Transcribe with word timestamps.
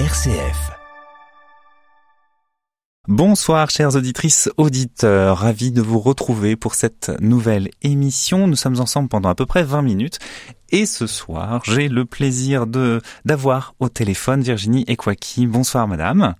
RCF. 0.00 0.72
Bonsoir 3.06 3.70
chères 3.70 3.94
auditrices, 3.94 4.50
auditeurs, 4.56 5.38
ravi 5.38 5.70
de 5.70 5.80
vous 5.82 6.00
retrouver 6.00 6.56
pour 6.56 6.74
cette 6.74 7.12
nouvelle 7.20 7.68
émission. 7.80 8.48
Nous 8.48 8.56
sommes 8.56 8.80
ensemble 8.80 9.08
pendant 9.08 9.28
à 9.28 9.36
peu 9.36 9.46
près 9.46 9.62
20 9.62 9.82
minutes 9.82 10.18
et 10.70 10.86
ce 10.86 11.06
soir, 11.06 11.62
j'ai 11.64 11.88
le 11.88 12.04
plaisir 12.04 12.66
de 12.66 13.00
d'avoir 13.24 13.76
au 13.78 13.88
téléphone 13.88 14.40
Virginie 14.40 14.84
Ekwaki. 14.88 15.46
Bonsoir 15.46 15.86
madame. 15.86 16.34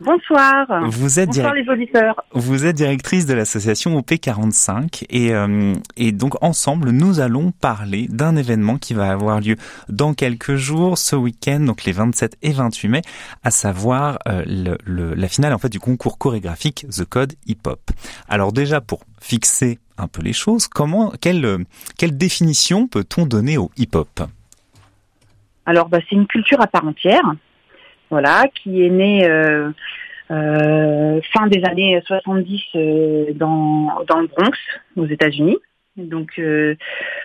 Bonsoir. 0.00 0.66
Vous 0.90 1.18
êtes 1.18 1.28
Bonsoir 1.28 1.54
les 1.54 1.68
auditeurs. 1.68 2.22
Vous 2.32 2.66
êtes 2.66 2.76
directrice 2.76 3.24
de 3.24 3.32
l'association 3.32 3.98
OP45 3.98 5.06
et, 5.08 5.32
euh, 5.32 5.72
et 5.96 6.12
donc 6.12 6.42
ensemble 6.42 6.90
nous 6.90 7.20
allons 7.20 7.50
parler 7.50 8.06
d'un 8.08 8.36
événement 8.36 8.76
qui 8.76 8.92
va 8.92 9.10
avoir 9.10 9.40
lieu 9.40 9.56
dans 9.88 10.12
quelques 10.12 10.56
jours, 10.56 10.98
ce 10.98 11.16
week-end, 11.16 11.60
donc 11.60 11.84
les 11.84 11.92
27 11.92 12.36
et 12.42 12.52
28 12.52 12.88
mai, 12.88 13.02
à 13.42 13.50
savoir 13.50 14.18
euh, 14.28 14.42
le, 14.46 14.76
le, 14.84 15.14
la 15.14 15.28
finale 15.28 15.54
en 15.54 15.58
fait 15.58 15.70
du 15.70 15.80
concours 15.80 16.18
chorégraphique 16.18 16.86
The 16.90 17.06
Code 17.06 17.32
Hip 17.46 17.60
Hop. 17.66 17.80
Alors 18.28 18.52
déjà 18.52 18.82
pour 18.82 19.00
fixer 19.22 19.78
un 19.96 20.08
peu 20.08 20.20
les 20.20 20.34
choses, 20.34 20.68
comment 20.68 21.12
quelle 21.22 21.64
quelle 21.96 22.18
définition 22.18 22.86
peut-on 22.86 23.24
donner 23.24 23.56
au 23.56 23.70
hip 23.78 23.94
hop? 23.94 24.20
Alors 25.64 25.88
bah, 25.88 25.98
c'est 26.08 26.16
une 26.16 26.26
culture 26.26 26.60
à 26.60 26.66
part 26.66 26.86
entière 26.86 27.34
voilà, 28.10 28.44
qui 28.54 28.84
est 28.84 28.90
né 28.90 29.26
euh, 29.26 29.70
euh, 30.30 31.20
fin 31.32 31.46
des 31.46 31.62
années 31.64 32.00
70 32.04 32.62
euh, 32.74 33.32
dans, 33.34 34.02
dans 34.08 34.20
le 34.20 34.26
Bronx, 34.26 34.56
aux 34.96 35.06
États-Unis. 35.06 35.58
Donc, 35.96 36.32
euh, 36.38 36.74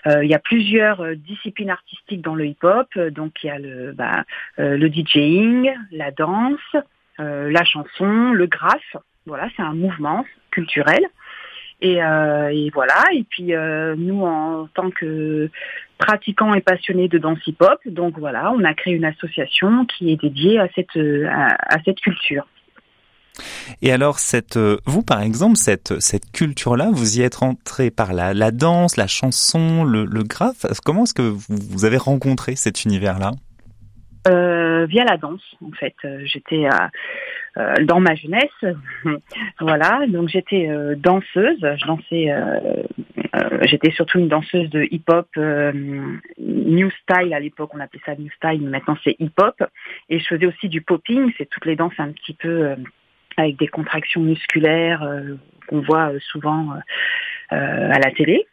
euh, 0.07 0.23
il 0.23 0.29
y 0.29 0.33
a 0.33 0.39
plusieurs 0.39 1.15
disciplines 1.15 1.69
artistiques 1.69 2.21
dans 2.21 2.35
le 2.35 2.45
hip-hop. 2.45 2.87
Donc, 3.09 3.33
il 3.43 3.47
y 3.47 3.49
a 3.49 3.59
le, 3.59 3.91
bah, 3.91 4.23
le 4.57 4.87
DJing, 4.87 5.71
la 5.91 6.11
danse, 6.11 6.75
la 7.17 7.63
chanson, 7.65 8.31
le 8.31 8.45
graphe. 8.47 8.97
Voilà, 9.25 9.49
c'est 9.55 9.61
un 9.61 9.73
mouvement 9.73 10.25
culturel. 10.51 11.05
Et, 11.81 12.03
euh, 12.03 12.49
et, 12.53 12.69
voilà. 12.73 13.03
Et 13.13 13.23
puis 13.29 13.53
euh, 13.53 13.95
nous, 13.97 14.23
en 14.23 14.67
tant 14.73 14.91
que 14.91 15.49
pratiquants 15.97 16.53
et 16.53 16.61
passionnés 16.61 17.07
de 17.07 17.17
danse 17.17 17.39
hip-hop, 17.45 17.79
donc 17.85 18.19
voilà, 18.19 18.51
on 18.55 18.63
a 18.63 18.73
créé 18.73 18.93
une 18.93 19.05
association 19.05 19.85
qui 19.85 20.11
est 20.11 20.21
dédiée 20.21 20.59
à 20.59 20.67
cette 20.75 20.95
à, 20.95 21.55
à 21.75 21.81
cette 21.83 21.99
culture. 21.99 22.47
Et 23.81 23.91
alors, 23.91 24.19
cette, 24.19 24.59
vous 24.85 25.03
par 25.03 25.21
exemple, 25.21 25.55
cette, 25.55 25.99
cette 25.99 26.31
culture-là, 26.31 26.89
vous 26.91 27.17
y 27.19 27.21
êtes 27.23 27.35
rentré 27.35 27.89
par 27.89 28.13
la, 28.13 28.33
la 28.33 28.51
danse, 28.51 28.97
la 28.97 29.07
chanson, 29.07 29.83
le, 29.83 30.05
le 30.05 30.23
graphe. 30.23 30.65
Comment 30.83 31.03
est-ce 31.03 31.13
que 31.13 31.33
vous 31.49 31.85
avez 31.85 31.97
rencontré 31.97 32.55
cet 32.55 32.83
univers-là? 32.83 33.31
Euh, 34.27 34.85
Via 34.85 35.05
la 35.05 35.17
danse, 35.17 35.41
en 35.63 35.71
fait. 35.71 35.95
J'étais 36.25 36.65
à 36.65 36.85
euh, 36.85 36.87
dans 37.55 37.99
ma 37.99 38.15
jeunesse. 38.15 38.65
voilà, 39.59 40.05
donc 40.07 40.29
j'étais 40.29 40.69
euh, 40.69 40.95
danseuse, 40.95 41.59
je 41.61 41.85
dansais, 41.85 42.31
euh, 42.31 42.83
j'étais 43.63 43.91
surtout 43.91 44.19
une 44.19 44.27
danseuse 44.27 44.69
de 44.69 44.83
hip-hop, 44.83 45.27
new 46.39 46.89
style 46.91 47.33
à 47.33 47.39
l'époque, 47.39 47.71
on 47.73 47.79
appelait 47.79 48.01
ça 48.05 48.15
new 48.15 48.29
style, 48.31 48.61
mais 48.61 48.69
maintenant 48.69 48.97
c'est 49.03 49.15
hip-hop. 49.19 49.63
Et 50.09 50.19
je 50.19 50.25
faisais 50.25 50.45
aussi 50.45 50.69
du 50.69 50.81
popping, 50.81 51.31
c'est 51.37 51.49
toutes 51.49 51.65
les 51.65 51.75
danses 51.75 51.93
un 51.97 52.11
petit 52.11 52.33
peu 52.33 52.75
avec 53.37 53.57
des 53.57 53.67
contractions 53.67 54.21
musculaires 54.21 55.05
qu'on 55.67 55.81
voit 55.81 56.11
souvent 56.19 56.73
à 57.49 57.99
la 57.99 58.11
télé. 58.11 58.45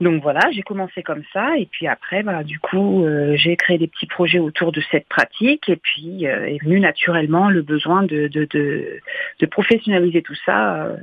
Donc 0.00 0.22
voilà, 0.22 0.40
j'ai 0.50 0.62
commencé 0.62 1.02
comme 1.02 1.22
ça 1.32 1.56
et 1.58 1.66
puis 1.66 1.86
après, 1.86 2.22
bah, 2.22 2.42
du 2.42 2.58
coup, 2.58 3.04
euh, 3.04 3.36
j'ai 3.36 3.54
créé 3.56 3.76
des 3.76 3.86
petits 3.86 4.06
projets 4.06 4.38
autour 4.38 4.72
de 4.72 4.82
cette 4.90 5.06
pratique 5.08 5.68
et 5.68 5.76
puis 5.76 6.26
euh, 6.26 6.46
est 6.46 6.62
venu 6.62 6.80
naturellement 6.80 7.50
le 7.50 7.60
besoin 7.60 8.02
de, 8.02 8.26
de, 8.28 8.46
de, 8.50 9.00
de 9.38 9.46
professionnaliser 9.46 10.22
tout 10.22 10.36
ça 10.46 10.84
euh, 10.84 10.96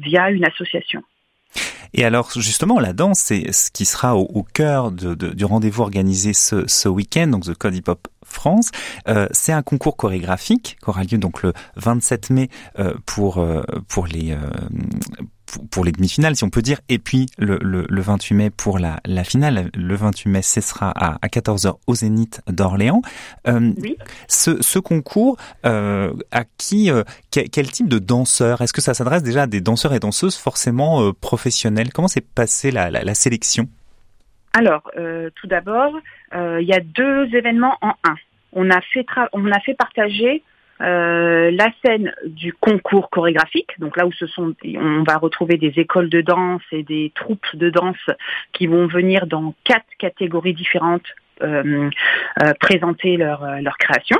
via 0.00 0.30
une 0.30 0.44
association. 0.44 1.02
Et 1.94 2.04
alors 2.04 2.30
justement, 2.36 2.78
la 2.78 2.92
danse, 2.92 3.18
c'est 3.18 3.52
ce 3.52 3.72
qui 3.72 3.84
sera 3.84 4.16
au, 4.16 4.22
au 4.22 4.42
cœur 4.44 4.92
de, 4.92 5.14
de, 5.14 5.28
du 5.30 5.44
rendez-vous 5.44 5.82
organisé 5.82 6.32
ce, 6.32 6.66
ce 6.68 6.88
week-end, 6.88 7.28
donc 7.28 7.44
The 7.44 7.54
Code 7.54 7.74
Hip 7.74 7.88
Hop 7.88 8.08
France. 8.24 8.70
Euh, 9.08 9.26
c'est 9.32 9.52
un 9.52 9.62
concours 9.62 9.96
chorégraphique 9.96 10.76
qui 10.80 10.90
aura 10.90 11.02
lieu 11.02 11.18
donc 11.18 11.42
le 11.42 11.52
27 11.76 12.30
mai 12.30 12.48
euh, 12.78 12.94
pour 13.06 13.44
pour 13.88 14.06
les 14.06 14.36
pour 15.70 15.84
les 15.84 15.92
demi-finales, 15.92 16.36
si 16.36 16.44
on 16.44 16.50
peut 16.50 16.62
dire, 16.62 16.80
et 16.88 16.98
puis 16.98 17.26
le, 17.38 17.58
le, 17.62 17.86
le 17.88 18.00
28 18.00 18.34
mai 18.34 18.50
pour 18.50 18.78
la, 18.78 19.00
la, 19.04 19.24
finale. 19.24 19.70
Le 19.74 19.94
28 19.94 20.30
mai, 20.30 20.42
ce 20.42 20.60
sera 20.60 20.90
à, 20.90 21.18
à 21.22 21.28
14h 21.28 21.76
au 21.86 21.94
Zénith 21.94 22.40
d'Orléans. 22.48 23.02
Euh, 23.46 23.72
oui. 23.80 23.96
ce, 24.28 24.62
ce, 24.62 24.78
concours, 24.78 25.36
euh, 25.64 26.12
à 26.30 26.44
qui, 26.58 26.90
euh, 26.90 27.02
quel, 27.30 27.50
quel, 27.50 27.70
type 27.70 27.88
de 27.88 27.98
danseurs? 27.98 28.60
Est-ce 28.60 28.72
que 28.72 28.80
ça 28.80 28.94
s'adresse 28.94 29.22
déjà 29.22 29.42
à 29.42 29.46
des 29.46 29.60
danseurs 29.60 29.94
et 29.94 30.00
danseuses 30.00 30.36
forcément 30.36 31.12
professionnels? 31.20 31.92
Comment 31.92 32.08
s'est 32.08 32.20
passée 32.20 32.70
la, 32.70 32.90
la, 32.90 33.02
la, 33.02 33.14
sélection? 33.14 33.68
Alors, 34.52 34.90
tout 35.34 35.46
d'abord, 35.46 35.92
il 36.34 36.66
y 36.66 36.72
a 36.72 36.80
deux 36.80 37.34
événements 37.34 37.76
en 37.80 37.92
un. 38.04 38.14
On 38.52 38.70
a 38.70 38.80
fait, 38.80 39.04
on 39.32 39.50
a 39.50 39.60
fait 39.60 39.74
partager 39.74 40.42
euh, 40.80 41.50
la 41.52 41.68
scène 41.84 42.12
du 42.24 42.52
concours 42.52 43.10
chorégraphique, 43.10 43.78
donc 43.78 43.96
là 43.96 44.06
où 44.06 44.12
ce 44.12 44.26
sont, 44.26 44.54
on 44.76 45.02
va 45.04 45.18
retrouver 45.18 45.56
des 45.56 45.72
écoles 45.76 46.08
de 46.08 46.20
danse 46.20 46.62
et 46.72 46.82
des 46.82 47.12
troupes 47.14 47.46
de 47.54 47.70
danse 47.70 48.10
qui 48.52 48.66
vont 48.66 48.86
venir 48.86 49.26
dans 49.26 49.54
quatre 49.64 49.86
catégories 49.98 50.54
différentes 50.54 51.06
euh, 51.42 51.90
euh, 52.42 52.52
présenter 52.60 53.16
leur, 53.16 53.42
euh, 53.42 53.60
leur 53.60 53.76
création. 53.76 54.18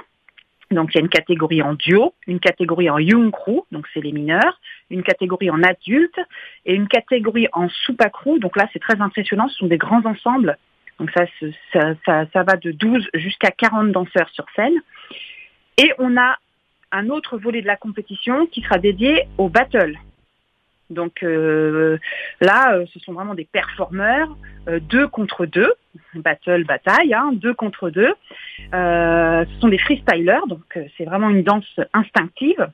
Donc 0.73 0.91
il 0.93 0.97
y 0.97 0.99
a 0.99 1.03
une 1.03 1.09
catégorie 1.09 1.63
en 1.63 1.75
duo, 1.75 2.15
une 2.27 2.41
catégorie 2.41 2.91
en 2.91 2.99
young 2.99 3.31
crew, 3.31 3.65
donc 3.71 3.87
c'est 3.95 4.01
les 4.01 4.11
mineurs, 4.11 4.61
une 4.91 5.05
catégorie 5.05 5.49
en 5.49 5.63
adulte 5.63 6.19
et 6.67 6.75
une 6.75 6.89
catégorie 6.89 7.47
en 7.53 7.69
super 7.69 8.11
crew. 8.11 8.39
Donc 8.41 8.57
là 8.57 8.69
c'est 8.73 8.81
très 8.81 9.01
impressionnant, 9.01 9.49
ce 9.49 9.59
sont 9.59 9.67
des 9.67 9.79
grands 9.79 10.05
ensembles. 10.05 10.57
Donc 10.99 11.11
ça, 11.17 11.25
ça, 11.73 11.95
ça, 12.05 12.25
ça 12.33 12.43
va 12.43 12.57
de 12.57 12.73
12 12.73 13.09
jusqu'à 13.15 13.51
40 13.51 13.93
danseurs 13.93 14.29
sur 14.31 14.47
scène. 14.57 14.81
Et 15.79 15.93
on 15.99 16.17
a 16.17 16.37
un 16.95 17.11
autre 17.11 17.37
volet 17.37 17.61
de 17.61 17.67
la 17.67 17.77
compétition 17.77 18.47
qui 18.47 18.63
sera 18.63 18.79
dédié 18.79 19.27
au 19.37 19.49
battle. 19.49 19.99
Donc 20.91 21.23
euh, 21.23 21.99
là, 22.41 22.75
euh, 22.75 22.87
ce 22.93 23.01
sont 23.01 23.13
vraiment 23.13 23.35
des 23.35 23.47
performeurs, 23.47 24.37
euh, 24.69 24.79
deux 24.81 25.09
contre 25.09 25.45
deux, 25.45 25.73
battle, 26.15 26.65
bataille, 26.65 27.13
hein, 27.13 27.31
deux 27.35 27.53
contre 27.55 27.91
deux. 27.91 28.15
Ce 28.73 29.61
sont 29.61 29.69
des 29.69 29.79
freestylers, 29.79 30.47
donc 30.47 30.79
c'est 30.97 31.05
vraiment 31.05 31.31
une 31.31 31.43
danse 31.43 31.81
instinctive. 31.93 32.69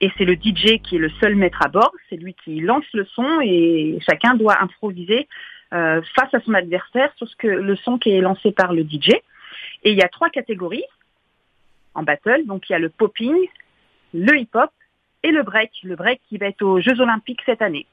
Et 0.00 0.10
c'est 0.16 0.24
le 0.24 0.34
DJ 0.34 0.80
qui 0.82 0.96
est 0.96 0.98
le 0.98 1.10
seul 1.20 1.36
maître 1.36 1.60
à 1.62 1.68
bord, 1.68 1.92
c'est 2.08 2.16
lui 2.16 2.34
qui 2.42 2.60
lance 2.60 2.84
le 2.92 3.04
son 3.04 3.40
et 3.40 3.98
chacun 4.08 4.34
doit 4.34 4.60
improviser 4.60 5.28
face 5.70 6.34
à 6.34 6.40
son 6.40 6.54
adversaire 6.54 7.12
sur 7.16 7.28
ce 7.28 7.36
que 7.36 7.46
le 7.46 7.76
son 7.76 7.98
qui 7.98 8.10
est 8.10 8.20
lancé 8.20 8.50
par 8.50 8.72
le 8.72 8.82
DJ. 8.82 9.10
Et 9.84 9.92
il 9.92 9.96
y 9.96 10.02
a 10.02 10.08
trois 10.08 10.28
catégories 10.28 10.84
en 11.94 12.02
battle. 12.02 12.46
Donc 12.46 12.68
il 12.68 12.72
y 12.72 12.76
a 12.76 12.78
le 12.78 12.88
popping, 12.88 13.36
le 14.14 14.38
hip-hop 14.38 14.70
et 15.22 15.30
le 15.30 15.42
break. 15.42 15.70
Le 15.84 15.96
break 15.96 16.20
qui 16.28 16.38
va 16.38 16.46
être 16.46 16.62
aux 16.62 16.80
Jeux 16.80 17.00
Olympiques 17.00 17.42
cette 17.46 17.62
année. 17.62 17.86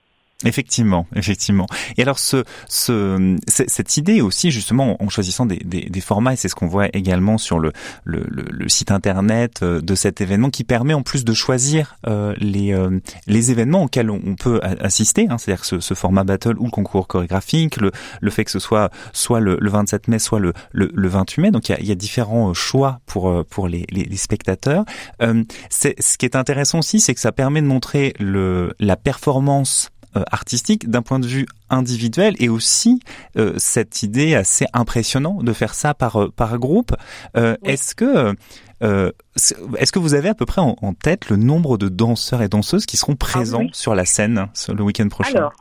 Effectivement, 0.46 1.06
effectivement. 1.18 1.68
Et 1.98 2.02
alors, 2.02 2.18
ce, 2.18 2.46
ce, 2.70 3.36
cette 3.48 3.98
idée 3.98 4.22
aussi, 4.22 4.52
justement, 4.52 4.96
en 5.04 5.10
choisissant 5.10 5.46
des, 5.46 5.58
des, 5.58 5.82
des 5.90 6.02
formats, 6.02 6.32
et 6.32 6.36
c'est 6.38 6.48
ce 6.48 6.56
qu'on 6.56 6.68
voit 6.68 6.88
également 6.94 7.38
sur 7.38 7.60
le, 7.60 7.74
le, 8.06 8.24
le, 8.30 8.70
site 8.70 8.92
internet 8.92 9.60
euh, 9.64 9.82
de 9.82 9.96
cet 9.96 10.22
événement, 10.22 10.50
qui 10.50 10.64
permet 10.64 10.94
en 10.94 11.02
plus 11.02 11.26
de 11.26 11.34
choisir 11.34 11.98
euh, 12.08 12.34
les, 12.38 12.74
euh, 12.74 13.02
les 13.28 13.52
événements 13.52 13.84
auxquels 13.84 14.10
on, 14.10 14.36
peut 14.40 14.62
assister, 14.64 15.28
hein, 15.30 15.38
c'est-à-dire 15.38 15.66
ce, 15.66 15.82
ce, 15.82 15.94
format 15.94 16.24
battle 16.24 16.56
ou 16.58 16.66
le 16.66 16.72
concours 16.72 17.08
chorégraphique, 17.08 17.76
le, 17.76 17.92
le 18.22 18.32
fait 18.32 18.46
que 18.46 18.52
ce 18.52 18.60
soit 18.60 18.90
soit 19.12 19.42
le, 19.42 19.58
le 19.60 19.70
27 19.70 20.08
mai, 20.08 20.20
soit 20.20 20.40
le, 20.40 20.54
le, 20.72 20.90
le 20.94 21.08
28 21.10 21.42
mai. 21.42 21.52
Donc, 21.52 21.68
il 21.68 21.74
y 21.74 21.76
a, 21.76 21.82
y 21.82 21.92
a 21.92 21.96
différents 21.96 22.54
choix 22.54 23.02
pour, 23.08 23.44
pour 23.46 23.68
les, 23.68 23.86
les, 23.90 24.06
les 24.06 24.18
spectateurs. 24.18 24.86
Euh, 25.22 25.44
ce 25.70 26.18
qui 26.18 26.26
est 26.26 26.38
intéressant 26.38 26.80
aussi, 26.80 27.02
c'est 27.02 27.14
que 27.14 27.20
ça 27.20 27.34
permet 27.34 27.62
de 27.62 27.68
montrer 27.68 28.14
le, 28.20 28.74
la 28.80 28.96
performance 28.96 29.90
euh, 29.90 29.99
artistique 30.32 30.90
d'un 30.90 31.02
point 31.02 31.20
de 31.20 31.28
vue 31.28 31.46
individuel 31.70 32.36
et 32.40 32.50
aussi 32.50 33.00
euh, 33.38 33.54
cette 33.58 34.04
idée 34.04 34.36
assez 34.36 34.66
impressionnante 34.74 35.44
de 35.44 35.54
faire 35.54 35.74
ça 35.74 35.94
par 35.94 36.22
euh, 36.22 36.30
par 36.30 36.58
groupe. 36.58 36.96
Euh, 37.38 37.56
oui. 37.62 37.72
Est-ce 37.72 37.96
que 37.96 38.36
euh, 38.82 39.12
est-ce 39.36 39.92
que 39.92 40.00
vous 40.00 40.14
avez 40.14 40.30
à 40.30 40.34
peu 40.34 40.46
près 40.46 40.62
en, 40.62 40.76
en, 40.82 40.94
tête 40.94 41.30
le 41.30 41.36
nombre 41.36 41.78
de 41.78 41.90
danseurs 41.90 42.42
et 42.42 42.48
danseuses 42.48 42.86
qui 42.86 42.98
seront 42.98 43.16
présents 43.16 43.60
ah 43.62 43.66
oui. 43.66 43.72
sur 43.74 43.94
la 43.94 44.06
scène 44.06 44.48
le 44.68 44.84
week-end 44.84 45.08
prochain? 45.10 45.38
Alors, 45.38 45.54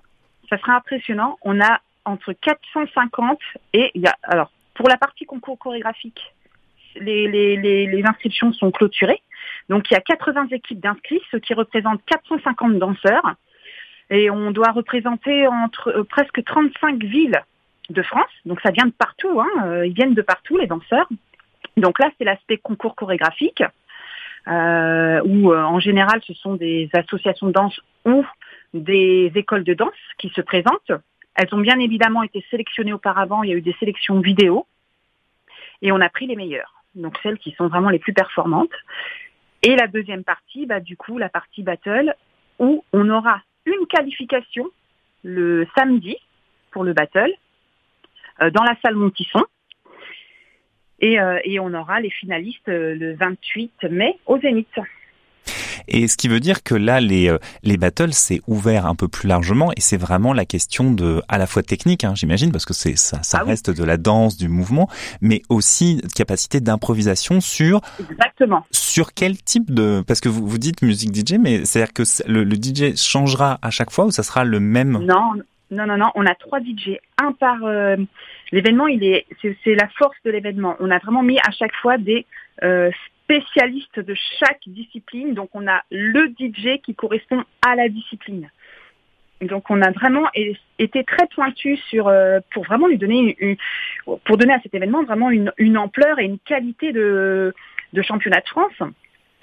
ça 0.48 0.56
sera 0.58 0.76
impressionnant. 0.76 1.36
On 1.42 1.60
a 1.60 1.80
entre 2.04 2.32
450 2.32 3.38
et 3.74 3.90
il 3.94 4.02
y 4.02 4.06
a 4.06 4.16
alors 4.22 4.50
pour 4.74 4.88
la 4.88 4.96
partie 4.96 5.24
concours 5.24 5.58
chorégraphique, 5.58 6.20
les, 7.00 7.28
les, 7.28 7.56
les, 7.56 7.86
les 7.86 8.04
inscriptions 8.04 8.52
sont 8.52 8.70
clôturées. 8.70 9.20
Donc 9.68 9.90
il 9.90 9.94
y 9.94 9.96
a 9.96 10.00
80 10.00 10.48
équipes 10.52 10.80
d'inscrits, 10.80 11.20
ce 11.30 11.36
qui 11.36 11.52
représente 11.54 12.00
450 12.06 12.78
danseurs 12.78 13.34
et 14.10 14.31
on 14.31 14.50
doit 14.50 14.72
représenter 14.72 15.46
entre 15.46 15.88
euh, 15.88 16.05
presque 16.05 16.43
35 16.44 17.02
villes 17.05 17.40
de 17.90 18.02
France. 18.02 18.31
Donc 18.44 18.60
ça 18.60 18.70
vient 18.70 18.87
de 18.87 18.93
partout, 18.93 19.40
hein. 19.40 19.82
ils 19.84 19.94
viennent 19.94 20.14
de 20.14 20.22
partout 20.22 20.56
les 20.58 20.66
danseurs. 20.66 21.08
Donc 21.78 21.99
là, 21.99 22.10
c'est 22.19 22.25
l'aspect 22.25 22.58
concours 22.58 22.94
chorégraphique, 22.96 23.62
euh, 24.49 25.20
où 25.25 25.52
euh, 25.52 25.62
en 25.62 25.81
général, 25.81 26.20
ce 26.26 26.34
sont 26.34 26.55
des 26.55 26.88
associations 26.93 27.46
de 27.46 27.52
danse 27.52 27.81
ou 28.05 28.25
des 28.75 29.31
écoles 29.34 29.64
de 29.64 29.75
danse 29.75 29.90
qui 30.19 30.28
se 30.31 30.40
présentent. 30.40 30.93
Elles 31.34 31.49
ont 31.52 31.61
bien 31.61 31.78
évidemment 31.78 32.22
été 32.22 32.44
sélectionnées 32.50 32.93
auparavant, 32.93 33.43
il 33.43 33.50
y 33.50 33.52
a 33.52 33.56
eu 33.56 33.62
des 33.62 33.76
sélections 33.78 34.20
vidéo, 34.20 34.66
et 35.82 35.93
on 35.93 36.00
a 36.00 36.08
pris 36.08 36.26
les 36.26 36.34
meilleures, 36.34 36.82
donc 36.94 37.16
celles 37.22 37.38
qui 37.38 37.52
sont 37.52 37.69
vraiment 37.69 37.90
les 37.90 38.00
plus 38.00 38.12
performantes. 38.12 38.75
Et 39.62 39.76
la 39.76 39.87
deuxième 39.87 40.25
partie, 40.25 40.66
bah, 40.66 40.81
du 40.81 40.96
coup, 40.96 41.19
la 41.19 41.28
partie 41.28 41.62
battle, 41.62 42.14
où 42.58 42.84
on 42.93 43.08
aura 43.08 43.40
une 43.68 43.86
qualification 43.86 44.66
le 45.24 45.66
samedi 45.76 46.16
pour 46.70 46.84
le 46.84 46.92
battle 46.92 47.32
euh, 48.40 48.50
dans 48.50 48.62
la 48.62 48.76
salle 48.82 48.94
Montisson. 48.94 49.44
Et, 51.00 51.20
euh, 51.20 51.38
et, 51.44 51.60
on 51.60 51.72
aura 51.74 52.00
les 52.00 52.10
finalistes 52.10 52.68
euh, 52.68 52.94
le 52.94 53.14
28 53.14 53.84
mai 53.84 54.18
au 54.26 54.38
Zénith. 54.38 54.66
Et 55.88 56.08
ce 56.08 56.17
qui 56.17 56.29
veut 56.29 56.40
dire 56.40 56.62
que 56.62 56.75
là, 56.75 57.00
les, 57.00 57.29
euh, 57.29 57.38
les 57.62 57.76
battles, 57.76 58.12
c'est 58.12 58.40
ouvert 58.46 58.87
un 58.87 58.94
peu 58.94 59.08
plus 59.08 59.29
largement 59.29 59.73
et 59.76 59.81
c'est 59.81 59.96
vraiment 59.96 60.32
la 60.32 60.44
question 60.44 60.93
de, 60.93 61.23
à 61.29 61.38
la 61.38 61.46
fois 61.46 61.62
technique, 61.62 62.05
hein, 62.05 62.12
j'imagine, 62.14 62.52
parce 62.52 62.64
que 62.64 62.75
c'est 62.75 62.96
ça, 62.96 63.23
ça 63.23 63.38
ah 63.40 63.44
reste 63.44 63.70
de 63.70 63.85
la 63.85 63.96
danse, 63.96 64.37
du 64.37 64.49
mouvement, 64.49 64.88
mais 65.20 65.43
aussi 65.49 65.96
de 65.96 66.08
capacité 66.08 66.61
d'improvisation 66.61 67.40
sur. 67.40 67.81
Exactement. 68.11 68.64
Sur 68.70 69.14
quel 69.14 69.40
type 69.43 69.73
de, 69.73 70.02
parce 70.06 70.20
que 70.20 70.29
vous, 70.29 70.46
vous 70.46 70.58
dites 70.58 70.82
musique 70.82 71.14
DJ, 71.14 71.38
mais 71.38 71.64
c'est-à-dire 71.64 71.93
que 71.93 72.02
le, 72.26 72.44
le, 72.44 72.55
DJ 72.56 72.96
changera 72.96 73.58
à 73.62 73.70
chaque 73.70 73.90
fois 73.90 74.06
ou 74.06 74.11
ça 74.11 74.23
sera 74.23 74.44
le 74.44 74.61
même? 74.61 74.99
Non. 75.05 75.32
Non, 75.70 75.87
non, 75.87 75.99
non, 75.99 76.11
on 76.14 76.25
a 76.25 76.35
trois 76.35 76.61
DJ, 76.61 76.96
un 77.23 77.32
par 77.32 77.62
euh, 77.62 77.96
l'événement. 78.52 78.87
Il 78.87 79.05
est, 79.05 79.26
c'est 79.43 79.75
la 79.75 79.87
force 79.99 80.17
de 80.25 80.31
l'événement. 80.31 80.76
On 80.81 80.90
a 80.90 80.99
vraiment 80.99 81.23
mis 81.23 81.38
à 81.40 81.50
chaque 81.50 81.75
fois 81.82 81.99
des 81.99 82.25
euh, 82.62 82.90
spécialiste 83.28 84.00
de 84.00 84.14
chaque 84.38 84.62
discipline. 84.66 85.34
Donc 85.34 85.50
on 85.52 85.66
a 85.66 85.82
le 85.90 86.28
DJ 86.28 86.80
qui 86.82 86.94
correspond 86.94 87.44
à 87.66 87.76
la 87.76 87.88
discipline. 87.88 88.48
Donc 89.42 89.70
on 89.70 89.80
a 89.82 89.90
vraiment 89.92 90.26
été 90.78 91.04
très 91.04 91.26
pointu 91.28 91.76
sur 91.88 92.08
euh, 92.08 92.40
pour 92.52 92.64
vraiment 92.64 92.88
lui 92.88 92.98
donner 92.98 93.36
une, 93.38 93.56
pour 94.25 94.36
donner 94.36 94.54
à 94.54 94.60
cet 94.60 94.75
événement 94.75 95.04
vraiment 95.04 95.30
une, 95.30 95.78
ampleur 95.78 96.19
et 96.19 96.25
une 96.25 96.40
qualité 96.40 96.92
de, 96.92 97.54
de, 97.92 98.02
championnat 98.02 98.40
de 98.40 98.48
France. 98.48 98.90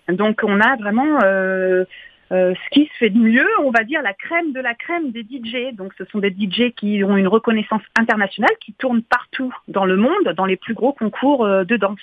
Donc 0.10 0.42
on 0.44 0.60
a 0.60 0.76
vraiment 0.76 1.22
euh, 1.24 1.86
euh, 2.34 2.54
ce 2.54 2.70
qui 2.72 2.88
se 2.88 2.98
fait 2.98 3.10
de 3.10 3.18
mieux, 3.18 3.48
on 3.64 3.72
va 3.72 3.86
dire 3.86 4.02
la 4.02 4.14
crème 4.14 4.52
de 4.52 4.60
la 4.60 4.74
crème 4.74 5.12
des 5.12 5.22
DJ. 5.22 5.74
Donc 5.74 5.94
ce 5.98 6.04
sont 6.06 6.20
des 6.20 6.32
DJ 6.32 6.74
qui 6.76 7.02
ont 7.06 7.16
une 7.16 7.30
reconnaissance 7.30 7.84
internationale, 7.98 8.52
qui 8.60 8.74
tournent 8.74 9.04
partout 9.04 9.54
dans 9.70 9.86
le 9.86 9.96
monde, 9.96 10.34
dans 10.36 10.46
les 10.46 10.58
plus 10.58 10.74
gros 10.74 10.92
concours 10.92 11.48
de 11.48 11.78
danse 11.78 12.02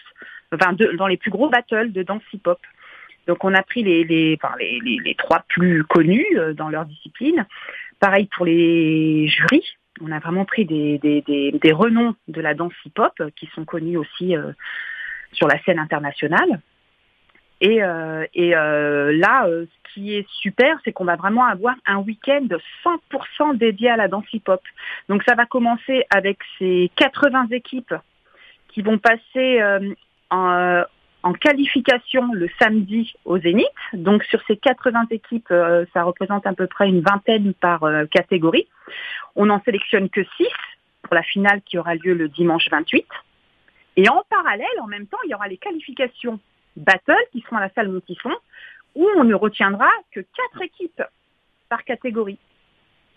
dans 0.57 1.07
les 1.07 1.17
plus 1.17 1.31
gros 1.31 1.49
battles 1.49 1.93
de 1.93 2.03
danse 2.03 2.23
hip-hop. 2.33 2.59
Donc 3.27 3.45
on 3.45 3.55
a 3.55 3.63
pris 3.63 3.83
les, 3.83 4.05
les, 4.05 5.15
trois 5.17 5.45
plus 5.49 5.85
connus 5.85 6.27
euh, 6.37 6.55
dans 6.55 6.69
leur 6.69 6.87
discipline. 6.87 7.47
Pareil 8.01 8.29
pour 8.37 8.47
les 8.47 9.29
jurys, 9.29 9.77
on 10.01 10.11
a 10.11 10.19
vraiment 10.19 10.45
pris 10.45 10.65
des, 10.65 10.99
des, 10.99 11.23
des, 11.53 11.73
renoms 11.73 12.15
de 12.29 12.41
la 12.41 12.55
danse 12.55 12.73
hip-hop 12.85 13.13
euh, 13.21 13.31
qui 13.37 13.49
sont 13.55 13.65
connus 13.65 13.97
aussi 13.97 14.37
euh, 14.37 14.53
sur 15.33 15.47
la 15.47 15.63
scène 15.63 15.79
internationale. 15.79 16.61
Et, 17.65 17.77
et 18.35 18.51
là, 18.51 19.47
ce 19.47 19.95
qui 19.95 20.17
est 20.17 20.27
super, 20.41 20.81
c'est 20.85 20.91
qu'on 20.91 21.05
va 21.05 21.15
vraiment 21.15 21.45
avoir 21.45 21.77
un 21.87 21.99
week-end 21.99 22.49
100% 22.85 23.57
dédié 23.57 23.89
à 23.89 23.97
la 23.97 24.09
danse 24.09 24.25
hip-hop. 24.33 24.61
Donc 25.09 25.23
ça 25.23 25.37
va 25.37 25.47
commencer 25.47 26.03
avec 26.11 26.39
ces 26.59 26.91
80 26.97 27.47
équipes 27.53 27.95
qui 28.67 28.83
vont 28.83 28.99
passer 28.99 29.61
euh, 30.33 30.85
en, 31.23 31.33
qualification 31.33 32.33
le 32.33 32.49
samedi 32.59 33.15
au 33.25 33.39
Zénith. 33.39 33.67
Donc 33.93 34.25
sur 34.25 34.41
ces 34.47 34.57
80 34.57 35.07
équipes, 35.11 35.51
euh, 35.51 35.85
ça 35.93 36.03
représente 36.03 36.47
à 36.47 36.53
peu 36.53 36.67
près 36.67 36.89
une 36.89 37.01
vingtaine 37.01 37.55
par 37.55 37.85
euh, 37.85 38.07
catégorie. 38.07 38.69
On 39.37 39.47
n'en 39.47 39.63
sélectionne 39.63 40.09
que 40.09 40.25
6 40.37 40.47
pour 41.03 41.15
la 41.15 41.23
finale 41.23 41.63
qui 41.63 41.79
aura 41.79 41.95
lieu 41.95 42.15
le 42.15 42.29
dimanche 42.29 42.69
28. 42.71 43.07
Et 43.97 44.09
en 44.09 44.23
parallèle, 44.31 44.81
en 44.81 44.87
même 44.87 45.07
temps, 45.07 45.19
il 45.25 45.31
y 45.31 45.35
aura 45.35 45.49
les 45.49 45.59
qualifications 45.59 46.41
battle 46.77 47.15
qui 47.33 47.43
seront 47.43 47.57
à 47.57 47.61
la 47.61 47.71
salle 47.71 47.89
Montifon, 47.89 48.33
où 48.95 49.07
on 49.17 49.25
ne 49.25 49.35
retiendra 49.35 49.89
que 50.13 50.21
4 50.21 50.63
équipes 50.63 51.03
par 51.69 51.85
catégorie 51.85 52.39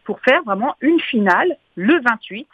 pour 0.03 0.19
faire 0.21 0.43
vraiment 0.43 0.75
une 0.81 0.99
finale 0.99 1.57
le 1.75 1.99
28 2.01 2.47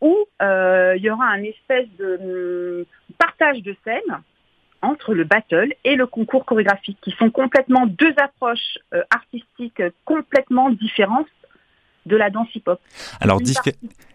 où 0.00 0.16
euh, 0.42 0.94
il 0.96 1.02
y 1.02 1.10
aura 1.10 1.26
un 1.26 1.42
espèce 1.42 1.88
de 1.98 2.84
hum, 3.10 3.14
partage 3.18 3.62
de 3.62 3.76
scène 3.84 4.20
entre 4.82 5.12
le 5.12 5.24
battle 5.24 5.74
et 5.84 5.94
le 5.94 6.06
concours 6.06 6.46
chorégraphique, 6.46 6.98
qui 7.02 7.10
sont 7.18 7.30
complètement 7.30 7.86
deux 7.86 8.14
approches 8.16 8.78
euh, 8.94 9.02
artistiques 9.10 9.82
complètement 10.04 10.70
différentes 10.70 11.26
de 12.06 12.16
la 12.16 12.30
danse 12.30 12.48
hip-hop. 12.54 12.80
Alors 13.20 13.40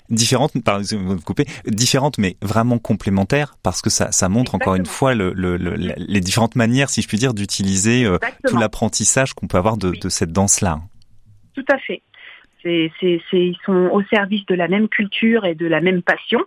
différentes, 0.10 0.54
vous 0.94 1.22
couper, 1.22 1.46
différentes 1.68 2.18
mais 2.18 2.36
vraiment 2.42 2.80
complémentaires 2.80 3.58
parce 3.62 3.82
que 3.84 3.92
ça, 3.92 4.12
ça 4.12 4.28
montre 4.28 4.56
encore 4.56 4.76
une 4.76 4.88
fois 4.88 5.14
le, 5.14 5.34
le, 5.34 5.56
les 5.56 6.20
différentes 6.20 6.56
manières, 6.56 6.90
si 6.90 7.04
je 7.04 7.08
puis 7.08 7.18
dire, 7.18 7.36
d'utiliser 7.36 8.06
euh, 8.06 8.18
tout 8.48 8.58
l'apprentissage 8.58 9.34
qu'on 9.34 9.48
peut 9.48 9.58
avoir 9.58 9.78
de, 9.78 9.92
de 9.92 10.10
cette 10.10 10.32
danse-là. 10.32 10.80
Tout 11.54 11.66
à 11.72 11.78
fait 11.78 12.02
ils 12.66 13.58
sont 13.66 13.90
au 13.92 14.02
service 14.04 14.46
de 14.48 14.56
la 14.56 14.68
même 14.68 14.90
culture 14.90 15.46
et 15.46 15.56
de 15.56 15.68
la 15.68 15.82
même 15.82 16.02
passion. 16.02 16.44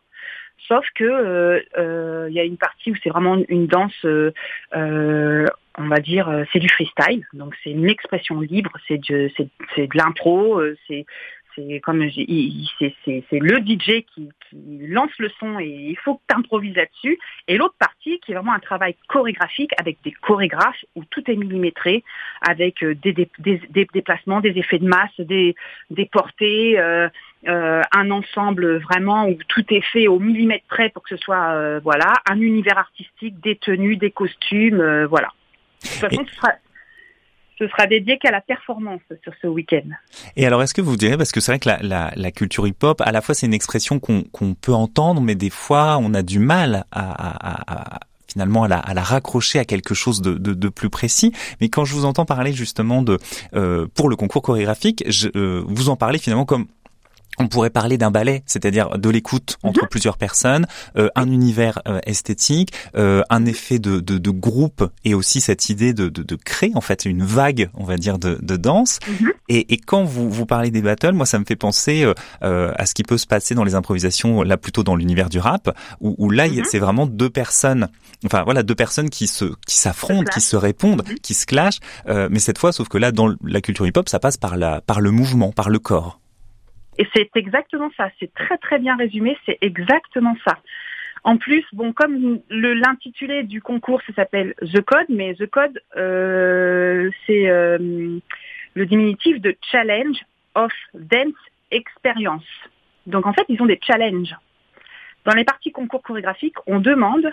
Sauf 0.67 0.85
que 0.94 1.05
euh, 1.05 1.61
euh, 1.79 2.26
il 2.29 2.35
y 2.35 2.41
a 2.41 2.44
une 2.44 2.59
partie 2.59 2.91
où 2.91 2.94
c'est 3.03 3.09
vraiment 3.09 3.38
une 3.49 3.67
danse, 3.67 4.05
euh, 4.05 4.32
on 4.73 5.88
va 5.88 6.00
dire, 6.00 6.44
c'est 6.53 6.59
du 6.59 6.69
freestyle. 6.69 7.25
Donc 7.32 7.55
c'est 7.62 7.70
une 7.70 7.88
expression 7.88 8.41
libre, 8.41 8.73
c'est 8.87 9.00
de, 9.09 9.31
c'est, 9.37 9.87
de 9.87 9.97
l'impro, 9.97 10.61
c'est 10.87 11.06
c'est 11.58 11.81
comme 11.81 12.08
c'est 12.10 13.22
le 13.32 13.58
DJ 13.58 14.05
qui, 14.14 14.28
lance 14.81 15.10
le 15.19 15.28
son 15.38 15.58
et 15.60 15.66
il 15.66 15.99
faut 15.99 16.14
que 16.14 16.22
tu 16.28 16.37
improvises 16.37 16.75
là-dessus. 16.75 17.19
Et 17.49 17.56
l'autre 17.56 17.75
partie 17.78 18.19
qui 18.20 18.32
est 18.32 18.34
vraiment 18.34 18.55
un 18.55 18.60
travail 18.60 18.96
chorégraphique 19.08 19.72
avec 19.78 19.99
des 20.05 20.12
chorégraphes 20.12 20.84
où 20.94 21.05
tout 21.05 21.22
est 21.31 21.37
millimétré, 21.37 22.02
avec 22.40 22.82
euh, 22.82 22.94
des, 22.94 23.12
déplacements, 23.93 24.40
des 24.40 24.56
effets 24.56 24.78
de 24.78 24.88
masse, 24.88 25.19
des, 25.19 25.55
portées, 26.10 26.78
euh, 26.78 27.08
euh, 27.46 27.82
un 27.93 28.10
ensemble 28.10 28.78
vraiment 28.78 29.28
où 29.28 29.38
tout 29.49 29.64
est 29.70 29.84
fait 29.93 30.08
au 30.08 30.19
millimètre 30.19 30.64
près 30.69 30.88
pour 30.88 31.02
que 31.02 31.16
ce 31.16 31.22
soit 31.22 31.78
voilà 31.81 32.14
un 32.28 32.40
univers 32.40 32.78
artistique, 32.78 33.40
des 33.40 33.56
tenues, 33.56 33.96
des 33.96 34.10
costumes, 34.10 35.05
voilà. 35.05 35.29
De 35.82 35.88
toute 35.88 36.31
façon, 36.31 36.58
ce 37.58 37.67
sera 37.69 37.86
dédié 37.86 38.19
qu'à 38.19 38.31
la 38.31 38.41
performance 38.41 39.00
sur 39.22 39.32
ce 39.43 39.48
week-end. 39.48 39.88
Et 40.36 40.46
alors, 40.46 40.62
est-ce 40.62 40.74
que 40.74 40.81
vous 40.81 40.96
direz, 40.96 41.17
parce 41.17 41.32
que 41.32 41.41
c'est 41.41 41.53
vrai 41.53 41.58
que 41.58 41.69
la, 41.69 41.79
la, 41.82 42.12
la 42.15 42.31
culture 42.31 42.67
hip-hop, 42.67 43.00
à 43.00 43.12
la 43.12 43.20
fois 43.20 43.34
c'est 43.34 43.46
une 43.46 43.55
expression 43.55 43.98
qu'on 43.98 44.55
peut 44.55 44.74
entendre, 44.74 45.20
mais 45.20 45.34
des 45.34 45.50
fois 45.50 45.98
on 46.00 46.15
a 46.15 46.22
du 46.22 46.38
mal 46.38 46.84
à, 46.93 47.96
à, 47.96 48.00
finalement 48.31 48.65
à 48.65 48.69
la, 48.69 48.79
à 48.79 48.94
la, 48.94 49.03
raccrocher 49.03 49.58
à 49.58 49.65
quelque 49.65 49.94
chose 49.94 50.20
de, 50.20 50.34
de, 50.34 50.55
de, 50.55 50.69
plus 50.69 50.91
précis. 50.91 51.32
Mais 51.60 51.69
quand 51.69 51.84
je 51.84 51.94
vous 51.94 52.05
entends 52.05 52.27
parler 52.27 52.53
justement 52.53 53.03
de 53.03 53.19
euh, 53.55 53.86
pour 53.94 54.08
le 54.08 54.17
concours 54.17 54.43
chorégraphique, 54.43 55.03
je, 55.08 55.29
euh, 55.34 55.62
vous 55.67 55.88
en 55.88 55.96
parlez 55.96 56.19
finalement 56.19 56.44
comme 56.44 56.67
on 57.39 57.49
pourrait 57.49 57.71
parler 57.71 57.99
d'un 57.99 58.11
ballet, 58.11 58.43
c'est-à-dire 58.47 58.99
de 58.99 59.11
l'écoute 59.11 59.59
entre 59.63 59.83
mhm. 59.83 59.89
plusieurs 59.89 60.17
personnes, 60.17 60.67
euh, 60.97 61.09
un 61.15 61.31
univers 61.31 61.81
euh, 61.87 62.01
esthétique, 62.05 62.73
euh, 62.97 63.23
un 63.31 63.47
effet 63.47 63.79
de, 63.79 64.01
de, 64.01 64.19
de, 64.19 64.31
groupe 64.31 64.91
et 65.05 65.15
aussi 65.15 65.41
cette 65.41 65.69
idée 65.69 65.93
de, 65.93 66.09
de, 66.09 66.23
de, 66.23 66.37
créer 66.37 66.73
en 66.75 66.81
fait 66.81 67.05
une 67.05 67.23
vague, 67.23 67.71
on 67.75 67.85
va 67.85 67.97
dire, 67.97 68.19
de, 68.19 68.39
de 68.41 68.57
danse. 68.57 68.99
Mhm. 69.09 69.33
et, 69.49 69.73
et, 69.73 69.77
quand 69.79 70.05
vous, 70.05 70.31
vous 70.31 70.47
parlez 70.47 70.71
des 70.71 70.83
battles, 70.83 71.13
moi 71.13 71.27
ça 71.27 71.39
me 71.39 71.45
fait 71.45 71.57
penser 71.57 72.07
à 72.41 72.87
ce 72.87 72.95
qui 72.95 73.03
peut 73.03 73.19
se 73.19 73.27
passer 73.27 73.55
dans 73.55 73.65
les 73.65 73.75
improvisations, 73.75 74.43
là 74.43 74.57
plutôt 74.57 74.83
dans 74.83 74.97
l'univers 74.97 75.29
du 75.29 75.39
rap, 75.39 75.77
où, 76.01 76.15
où 76.19 76.31
là 76.31 76.49
mhm. 76.49 76.63
c'est 76.65 76.79
vraiment 76.79 77.07
deux 77.07 77.31
personnes, 77.31 77.89
enfin 78.27 78.43
voilà, 78.45 78.63
deux 78.63 78.75
personnes 78.75 79.11
qui 79.11 79.27
se 79.27 79.47
qui 79.67 79.77
s'affrontent, 79.77 80.31
qui 80.33 80.41
se 80.41 80.57
répondent, 80.57 81.03
qui 81.23 81.35
se 81.35 81.47
clashent, 81.47 81.81
mais 82.07 82.39
cette 82.39 82.59
fois, 82.59 82.73
sauf 82.73 82.89
que 82.89 82.99
là 82.99 83.13
dans 83.13 83.35
la 83.45 83.61
culture 83.61 83.87
hip-hop, 83.87 84.09
ça 84.09 84.19
passe 84.19 84.37
par 84.37 84.57
la 84.57 84.81
par 84.81 85.01
le 85.01 85.11
mouvement, 85.11 85.53
par 85.53 85.71
le 85.71 85.79
corps. 85.79 86.19
Et 86.98 87.06
c'est 87.14 87.31
exactement 87.36 87.90
ça. 87.96 88.10
C'est 88.19 88.32
très 88.34 88.58
très 88.58 88.78
bien 88.78 88.96
résumé. 88.96 89.36
C'est 89.46 89.58
exactement 89.60 90.36
ça. 90.46 90.58
En 91.24 91.36
plus, 91.36 91.64
bon, 91.72 91.93
comme 91.93 92.40
l'intitulé 92.50 93.43
du 93.43 93.60
concours, 93.60 94.00
ça 94.06 94.12
s'appelle 94.14 94.55
The 94.60 94.81
Code, 94.81 95.06
mais 95.08 95.34
The 95.34 95.46
Code, 95.46 95.81
euh, 95.96 97.10
c'est 97.26 97.48
euh, 97.48 98.19
le 98.74 98.86
diminutif 98.86 99.40
de 99.40 99.56
Challenge 99.70 100.17
of 100.55 100.72
Dance 100.94 101.34
Experience. 101.70 102.46
Donc 103.06 103.26
en 103.26 103.32
fait, 103.32 103.44
ils 103.48 103.60
ont 103.62 103.67
des 103.67 103.81
challenges. 103.82 104.34
Dans 105.24 105.34
les 105.34 105.44
parties 105.44 105.72
concours 105.72 106.02
chorégraphiques, 106.02 106.56
on 106.67 106.78
demande 106.78 107.32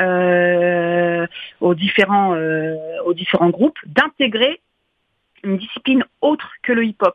euh, 0.00 1.26
aux 1.60 1.74
différents 1.74 2.34
euh, 2.34 2.76
aux 3.04 3.14
différents 3.14 3.50
groupes 3.50 3.78
d'intégrer 3.86 4.60
une 5.42 5.56
discipline 5.56 6.04
autre 6.20 6.50
que 6.62 6.72
le 6.72 6.84
hip-hop. 6.84 7.14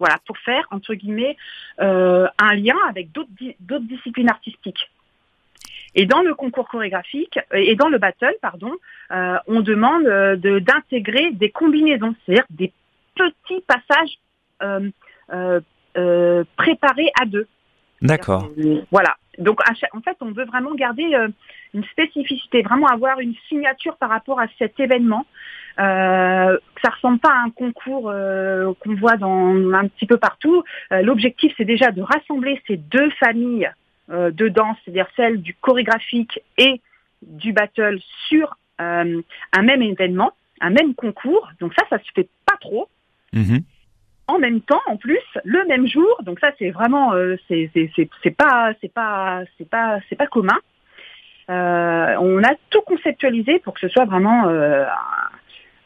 Voilà, 0.00 0.16
pour 0.26 0.36
faire, 0.38 0.66
entre 0.72 0.94
guillemets, 0.94 1.36
euh, 1.80 2.26
un 2.38 2.54
lien 2.56 2.76
avec 2.88 3.12
d'autres 3.12 3.84
disciplines 3.86 4.28
artistiques. 4.28 4.90
Et 5.94 6.06
dans 6.06 6.22
le 6.22 6.34
concours 6.34 6.68
chorégraphique 6.68 7.38
et 7.52 7.76
dans 7.76 7.88
le 7.88 7.98
battle, 7.98 8.34
pardon, 8.40 8.72
on 9.10 9.60
demande 9.60 10.04
de 10.04 10.60
d'intégrer 10.60 11.32
des 11.32 11.50
combinaisons, 11.50 12.14
c'est-à-dire 12.24 12.46
des 12.50 12.72
petits 13.14 13.62
passages 13.66 14.18
préparés 16.56 17.10
à 17.20 17.26
deux. 17.26 17.46
D'accord. 18.00 18.48
Voilà. 18.90 19.16
Donc 19.38 19.60
en 19.68 20.00
fait, 20.00 20.16
on 20.20 20.32
veut 20.32 20.44
vraiment 20.44 20.74
garder 20.74 21.16
une 21.74 21.84
spécificité, 21.84 22.62
vraiment 22.62 22.88
avoir 22.88 23.20
une 23.20 23.34
signature 23.48 23.96
par 23.96 24.10
rapport 24.10 24.40
à 24.40 24.46
cet 24.58 24.78
événement. 24.80 25.26
Euh, 25.78 26.58
ça 26.82 26.90
ressemble 26.90 27.18
pas 27.20 27.30
à 27.30 27.44
un 27.44 27.50
concours 27.50 28.10
euh, 28.10 28.72
qu'on 28.80 28.94
voit 28.94 29.16
dans 29.16 29.72
un 29.72 29.88
petit 29.88 30.06
peu 30.06 30.16
partout. 30.16 30.62
Euh, 30.92 31.02
l'objectif, 31.02 31.52
c'est 31.56 31.64
déjà 31.64 31.90
de 31.90 32.02
rassembler 32.02 32.60
ces 32.66 32.76
deux 32.76 33.10
familles 33.10 33.70
euh, 34.10 34.30
de 34.30 34.48
danse, 34.48 34.76
c'est-à-dire 34.84 35.08
celle 35.16 35.40
du 35.40 35.54
chorégraphique 35.54 36.40
et 36.58 36.80
du 37.22 37.52
battle, 37.52 37.98
sur 38.28 38.56
un 38.78 39.62
même 39.62 39.82
événement, 39.82 40.32
un 40.62 40.70
même 40.70 40.94
concours. 40.94 41.50
Donc 41.60 41.74
ça, 41.74 41.84
ça 41.90 41.98
se 41.98 42.10
fait 42.14 42.28
pas 42.46 42.56
trop. 42.62 42.88
Mm-hmm. 43.34 43.62
En 44.30 44.38
même 44.38 44.60
temps, 44.60 44.80
en 44.86 44.96
plus, 44.96 45.18
le 45.44 45.66
même 45.66 45.86
jour. 45.86 46.16
Donc 46.22 46.38
ça, 46.40 46.52
c'est 46.58 46.70
vraiment, 46.70 47.12
c'est 47.48 47.70
c'est 47.74 48.36
pas 48.36 48.72
c'est 48.80 48.92
pas 48.92 49.42
c'est 49.58 49.68
pas 49.68 49.98
c'est 50.08 50.16
pas 50.16 50.26
commun. 50.26 50.58
Euh, 51.50 52.14
on 52.20 52.42
a 52.44 52.54
tout 52.70 52.82
conceptualisé 52.82 53.58
pour 53.58 53.74
que 53.74 53.80
ce 53.80 53.88
soit 53.88 54.04
vraiment 54.04 54.46
euh, 54.46 54.84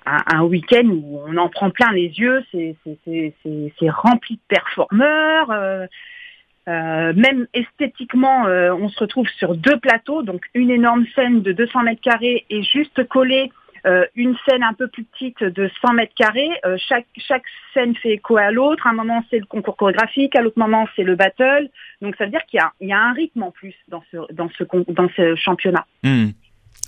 un, 0.05 0.43
week-end 0.43 0.87
où 0.87 1.21
on 1.27 1.37
en 1.39 1.49
prend 1.49 1.71
plein 1.71 1.91
les 1.93 2.09
yeux, 2.09 2.45
c'est 2.53 3.91
rempli 3.91 4.35
de 4.35 4.41
performeurs. 4.49 5.51
Euh, 5.51 7.13
même 7.15 7.47
esthétiquement, 7.55 8.43
on 8.45 8.89
se 8.91 9.01
retrouve 9.01 9.29
sur 9.39 9.55
deux 9.55 9.79
plateaux, 9.79 10.23
donc 10.23 10.45
une 10.53 10.71
énorme 10.71 11.07
scène 11.15 11.41
de 11.41 11.53
200 11.53 11.83
mètres 11.85 12.03
carrés 12.03 12.45
et 12.51 12.63
juste 12.63 13.07
collée 13.09 13.51
euh, 13.87 14.07
une 14.15 14.35
scène 14.49 14.63
un 14.63 14.73
peu 14.73 14.89
plus 14.89 15.05
petite 15.05 15.43
de 15.43 15.71
100 15.85 15.93
mètres 15.95 16.15
carrés. 16.15 16.51
Euh, 16.65 16.77
chaque, 16.89 17.07
chaque 17.17 17.45
scène 17.73 17.95
fait 17.97 18.13
écho 18.13 18.37
à 18.37 18.51
l'autre. 18.51 18.87
À 18.87 18.91
un 18.91 18.95
moment, 18.95 19.23
c'est 19.31 19.39
le 19.39 19.47
concours 19.47 19.77
chorégraphique, 19.77 20.35
à 20.37 20.43
l'autre 20.43 20.59
moment, 20.59 20.87
c'est 20.97 21.03
le 21.03 21.17
battle. 21.17 21.69
Donc, 22.01 22.17
ça 22.17 22.25
veut 22.25 22.31
dire 22.31 22.45
qu'il 22.47 22.59
y 22.59 22.63
a, 22.63 22.73
y 22.81 22.93
a 22.93 23.01
un 23.01 23.13
rythme 23.13 23.43
en 23.43 23.51
plus 23.51 23.75
dans 23.89 24.03
ce, 24.11 24.33
dans 24.33 24.49
ce, 24.57 24.65
dans 24.89 25.09
ce 25.17 25.35
championnat. 25.37 25.87
Hmm. 26.03 26.31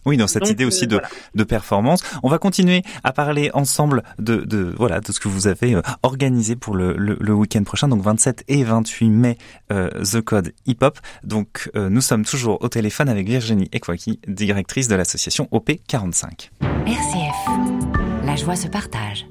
Oui, 0.04 0.16
dans 0.16 0.28
cette 0.28 0.48
idée 0.48 0.64
aussi 0.64 0.84
euh, 0.84 0.88
de, 0.88 1.00
de 1.34 1.44
performance. 1.44 2.00
On 2.22 2.28
va 2.28 2.38
continuer 2.38 2.82
à 3.02 3.12
parler 3.12 3.50
ensemble 3.54 4.02
de, 4.18 4.36
de 4.36 4.72
voilà 4.76 5.00
de 5.00 5.10
ce 5.10 5.18
que 5.18 5.28
vous 5.28 5.48
avez 5.48 5.76
organisé 6.02 6.54
pour 6.54 6.76
le, 6.76 6.96
le, 6.96 7.16
le 7.20 7.34
week-end 7.34 7.64
prochain, 7.64 7.88
donc 7.88 8.02
27 8.02 8.44
et 8.48 8.62
28 8.62 9.10
mai, 9.10 9.38
euh, 9.72 9.90
The 10.04 10.20
Code 10.20 10.52
Hip 10.66 10.78
Hop. 10.82 10.98
Donc 11.24 11.70
nous 11.74 12.00
sommes 12.00 12.24
toujours 12.24 12.62
au 12.62 12.68
téléphone 12.68 13.08
avec 13.08 13.26
Virginie 13.26 13.68
Ekwaki, 13.72 14.20
directrice 14.28 14.88
de 14.88 14.94
l'association 14.94 15.48
OP45. 15.52 16.50
RCF. 16.86 18.24
La 18.24 18.36
joie 18.36 18.56
se 18.56 18.68
partage 18.68 19.26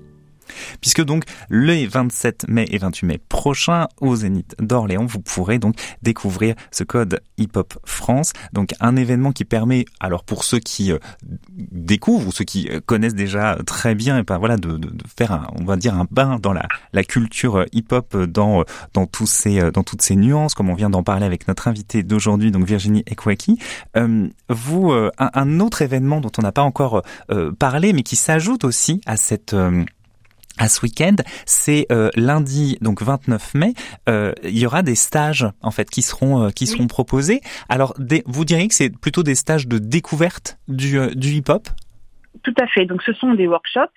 puisque 0.82 1.04
donc 1.04 1.24
les 1.50 1.88
27 1.88 2.48
mai 2.48 2.66
et 2.70 2.78
28 2.78 3.06
mai 3.06 3.20
prochains 3.30 3.88
au 4.02 4.16
Zénith 4.16 4.56
d'Orléans, 4.60 5.06
vous 5.06 5.20
pourrez 5.20 5.60
donc 5.60 5.76
découvrir 6.02 6.56
ce 6.72 6.84
code 6.84 7.22
Hip 7.38 7.52
Hop 7.56 7.78
France, 7.86 8.34
donc 8.54 8.74
un 8.80 8.96
événement 8.96 9.32
qui 9.32 9.46
permet, 9.46 9.86
alors 10.00 10.24
pour 10.24 10.44
ceux 10.44 10.60
qui 10.60 10.92
euh, 10.92 11.00
découvrent 11.52 12.28
ou 12.28 12.32
ceux 12.32 12.46
qui 12.46 12.68
euh, 12.70 12.80
connaissent 12.86 13.16
déjà 13.16 13.58
très 13.66 13.96
bien, 13.96 14.18
et 14.18 14.24
ben 14.24 14.38
voilà, 14.38 14.58
de, 14.58 14.78
de, 14.78 14.92
faire 15.18 15.32
un, 15.32 15.48
on 15.60 15.64
va 15.64 15.76
dire 15.76 15.96
un 15.96 16.08
bain 16.10 16.40
dans 16.42 16.54
la, 16.54 16.68
la 16.94 17.04
culture 17.04 17.66
hip 17.74 17.88
hop 17.92 18.16
dans 18.18 18.64
dans 18.94 19.06
tous 19.06 19.28
ces 19.28 19.72
dans 19.72 19.84
toutes 19.84 20.02
ces 20.02 20.16
nuances, 20.16 20.54
comme 20.54 20.70
on 20.70 20.76
vient 20.76 20.90
d'en 20.90 21.04
parler 21.04 21.26
avec 21.26 21.48
notre 21.48 21.68
invité 21.68 22.04
d'aujourd'hui, 22.04 22.52
donc 22.52 22.66
Virginie 22.66 23.04
Ekwaki. 23.08 23.58
Euh, 23.98 24.28
vous, 24.50 24.92
un, 24.92 25.12
un, 25.18 25.60
autre 25.60 25.82
événement 25.82 26.22
dont 26.22 26.32
on 26.38 26.42
n'a 26.42 26.52
pas 26.52 26.62
encore 26.62 27.02
parlé, 27.60 27.94
mais 27.94 28.04
qui 28.04 28.16
s'ajoute 28.16 28.64
aussi 28.64 29.02
à 29.06 29.18
cette 29.18 29.56
à 30.58 30.70
ce 30.70 30.82
week-end, 30.82 31.16
c'est 31.46 31.86
euh, 31.92 32.10
lundi 32.16 32.78
donc 32.82 33.02
29 33.02 33.56
mai. 33.56 33.74
Euh, 34.08 34.34
il 34.44 34.58
y 34.58 34.66
aura 34.66 34.84
des 34.84 34.96
stages 34.96 35.46
en 35.62 35.72
fait 35.72 35.90
qui 35.90 36.02
seront 36.02 36.46
euh, 36.46 36.50
qui 36.50 36.68
seront 36.68 36.88
proposés. 36.88 37.42
Alors, 37.70 37.94
vous 38.26 38.46
diriez 38.46 38.68
que 38.68 38.74
c'est 38.74 38.90
plutôt 38.90 39.24
des 39.24 39.36
stages 39.36 39.68
de 39.68 39.78
découverte 39.80 40.58
du, 40.68 40.98
du 41.16 41.30
hip-hop? 41.30 41.68
Tout 42.44 42.54
à 42.60 42.68
fait. 42.68 42.86
Donc, 42.86 43.02
ce 43.04 43.14
sont 43.14 43.34
des 43.34 43.48
workshops. 43.48 43.92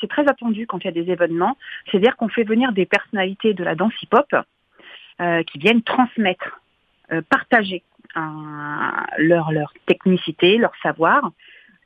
C'est 0.00 0.08
très 0.08 0.26
attendu 0.28 0.66
quand 0.66 0.78
il 0.78 0.86
y 0.86 0.88
a 0.88 0.92
des 0.92 1.10
événements. 1.10 1.56
C'est-à-dire 1.90 2.16
qu'on 2.16 2.28
fait 2.28 2.44
venir 2.44 2.72
des 2.72 2.86
personnalités 2.86 3.52
de 3.52 3.62
la 3.62 3.74
danse 3.74 3.92
hip-hop 4.02 4.34
qui 5.46 5.58
viennent 5.58 5.82
transmettre, 5.82 6.62
partager 7.28 7.82
leur 9.18 9.52
leur 9.52 9.74
technicité, 9.86 10.56
leur 10.56 10.72
savoir 10.82 11.32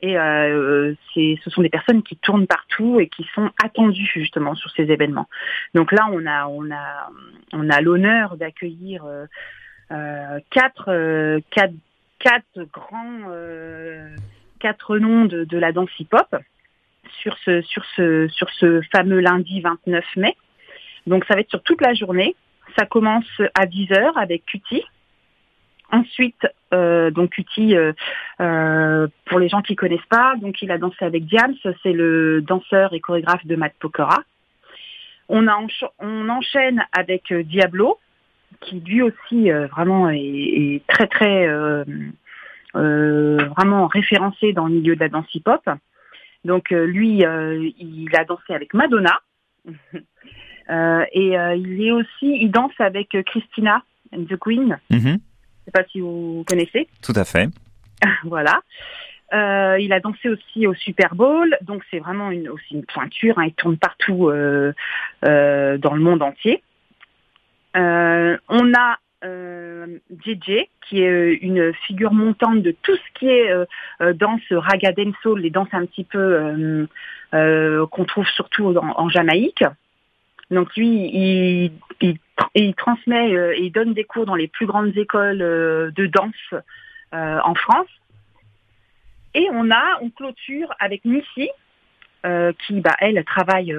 et 0.03 0.17
euh, 0.17 0.93
ce 1.15 1.49
sont 1.49 1.61
des 1.61 1.69
personnes 1.69 2.03
qui 2.03 2.17
tournent 2.17 2.45
partout 2.45 2.99
et 2.99 3.07
qui 3.07 3.25
sont 3.33 3.49
attendues 3.63 4.11
justement 4.13 4.53
sur 4.53 4.69
ces 4.71 4.91
événements. 4.91 5.29
Donc 5.75 5.93
là, 5.93 6.09
on 6.11 6.25
a, 6.25 6.45
on 6.47 6.69
a, 6.71 7.09
on 7.53 7.69
a 7.69 7.79
l'honneur 7.79 8.35
d'accueillir 8.35 9.05
euh, 9.05 9.25
euh 9.91 10.39
quatre, 10.49 10.89
euh, 10.89 11.39
quatre, 11.51 11.73
quatre 12.19 12.67
grands, 12.73 13.29
euh, 13.29 14.13
quatre 14.59 14.97
noms 14.97 15.23
de, 15.23 15.45
de 15.45 15.57
la 15.57 15.71
danse 15.71 15.97
hip-hop 15.97 16.35
sur 17.21 17.37
ce, 17.45 17.61
sur 17.61 17.85
ce, 17.95 18.27
sur 18.27 18.49
ce 18.49 18.81
fameux 18.93 19.21
lundi 19.21 19.61
29 19.61 20.03
mai. 20.17 20.35
Donc 21.07 21.23
ça 21.29 21.35
va 21.35 21.39
être 21.39 21.49
sur 21.49 21.63
toute 21.63 21.79
la 21.79 21.93
journée. 21.93 22.35
Ça 22.77 22.85
commence 22.85 23.41
à 23.55 23.65
10h 23.65 24.17
avec 24.17 24.45
Cutie 24.47 24.83
Ensuite, 25.91 26.47
euh, 26.73 27.11
donc 27.11 27.31
Cutie, 27.31 27.75
euh, 27.75 27.93
euh, 28.41 29.07
pour 29.25 29.37
les 29.37 29.47
gens 29.47 29.61
qui 29.61 29.75
connaissent 29.75 29.99
pas, 30.09 30.35
donc 30.41 30.61
il 30.61 30.71
a 30.71 30.79
dansé 30.79 31.05
avec 31.05 31.25
Diams, 31.25 31.53
c'est 31.83 31.93
le 31.93 32.41
danseur 32.41 32.93
et 32.93 32.99
chorégraphe 32.99 33.45
de 33.45 33.55
Matt 33.55 33.73
Pokora. 33.79 34.23
On, 35.29 35.47
a 35.47 35.55
on 35.99 36.29
enchaîne 36.29 36.83
avec 36.91 37.31
Diablo, 37.31 37.99
qui 38.61 38.79
lui 38.79 39.01
aussi 39.01 39.51
vraiment 39.51 40.09
est, 40.09 40.81
très 40.87 41.07
très 41.07 41.47
vraiment 42.73 43.87
référencé 43.87 44.51
dans 44.51 44.65
le 44.65 44.73
milieu 44.73 44.95
de 44.95 44.99
la 44.99 45.09
danse 45.09 45.33
hip-hop. 45.33 45.69
Donc 46.43 46.71
lui, 46.71 47.19
il 47.19 48.09
a 48.15 48.25
dansé 48.25 48.53
avec 48.53 48.73
Madonna. 48.73 49.19
et 50.69 51.35
il 51.55 51.83
est 51.83 51.91
aussi, 51.91 52.37
il 52.41 52.51
danse 52.51 52.73
avec 52.79 53.15
Christina 53.25 53.83
the 54.11 54.37
Queen. 54.37 54.77
Ne 54.89 55.17
sais 55.65 55.71
pas 55.71 55.83
si 55.91 55.99
vous 55.99 56.43
connaissez. 56.47 56.87
Tout 57.01 57.13
à 57.15 57.23
fait. 57.23 57.49
voilà. 58.23 58.61
Euh, 59.33 59.77
il 59.79 59.91
a 59.93 59.99
dansé 59.99 60.29
aussi 60.29 60.67
au 60.67 60.75
Super 60.75 61.15
Bowl, 61.15 61.57
donc 61.61 61.81
c'est 61.89 61.99
vraiment 61.99 62.29
une, 62.29 62.49
aussi 62.49 62.75
une 62.75 62.85
pointure. 62.85 63.39
Hein, 63.39 63.45
il 63.47 63.53
tourne 63.53 63.77
partout 63.77 64.29
euh, 64.29 64.73
euh, 65.25 65.77
dans 65.77 65.93
le 65.95 66.01
monde 66.01 66.21
entier. 66.21 66.61
on 67.75 68.73
a 68.73 68.97
JJ, 69.23 70.67
qui 70.81 71.01
est 71.01 71.33
une 71.35 71.73
figure 71.87 72.11
montante 72.11 72.61
de 72.61 72.75
tout 72.83 72.95
ce 72.95 73.19
qui 73.19 73.29
est 73.29 73.49
danse 74.15 74.41
raga 74.51 74.91
dancehall, 74.91 75.39
les 75.39 75.49
danses 75.49 75.69
un 75.71 75.85
petit 75.85 76.03
peu 76.03 76.85
qu'on 77.31 78.05
trouve 78.05 78.27
surtout 78.27 78.75
en 78.75 79.09
Jamaïque. 79.09 79.63
Donc 80.53 80.75
lui, 80.75 81.71
il, 82.55 82.75
transmet 82.75 83.35
euh, 83.35 83.53
et 83.55 83.63
il 83.63 83.71
donne 83.71 83.93
des 83.93 84.03
cours 84.03 84.25
dans 84.25 84.35
les 84.35 84.47
plus 84.47 84.65
grandes 84.65 84.95
écoles 84.97 85.41
euh, 85.41 85.91
de 85.91 86.05
danse 86.05 86.33
euh, 87.13 87.39
en 87.43 87.55
France. 87.55 87.87
Et 89.33 89.47
on 89.51 89.71
a, 89.71 89.99
on 90.01 90.09
clôture 90.09 90.71
avec 90.79 91.03
Missy, 91.05 91.49
qui, 92.23 92.79
bah, 92.79 92.95
elle, 92.99 93.21
travaille 93.25 93.75